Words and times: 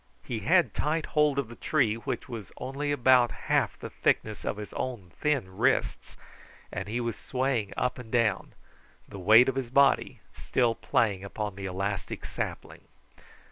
He 0.23 0.39
had 0.39 0.73
tight 0.73 1.05
hold 1.05 1.37
of 1.37 1.47
the 1.47 1.55
tree, 1.55 1.93
which 1.93 2.27
was 2.27 2.51
only 2.57 2.91
about 2.91 3.29
half 3.53 3.77
the 3.77 3.91
thickness 3.91 4.43
of 4.43 4.57
his 4.57 4.73
own 4.73 5.11
thin 5.21 5.55
wrists, 5.57 6.17
and 6.73 6.87
he 6.87 6.99
was 6.99 7.15
swaying 7.15 7.71
up 7.77 7.99
and 7.99 8.11
down, 8.11 8.53
the 9.07 9.19
weight 9.19 9.47
of 9.47 9.53
his 9.53 9.69
body 9.69 10.19
still 10.33 10.73
playing 10.73 11.23
upon 11.23 11.53
the 11.53 11.67
elastic 11.67 12.25
sapling. 12.25 12.85